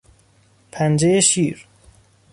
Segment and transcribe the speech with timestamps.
[0.71, 1.67] پنجهی شیر